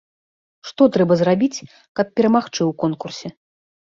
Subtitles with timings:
[0.67, 1.63] Што трэба зрабіць,
[1.99, 3.27] каб перамагчы ў конкурсе?